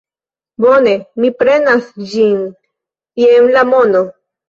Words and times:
Bone, 0.65 0.93
mi 1.25 1.31
prenas 1.43 1.87
ĝin; 2.17 2.43
jen 3.27 3.51
la 3.59 3.69
mono. 3.73 4.07